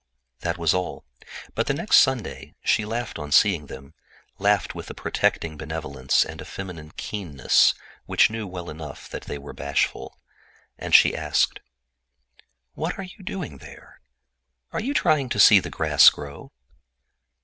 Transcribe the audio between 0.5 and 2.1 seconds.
was all. But the next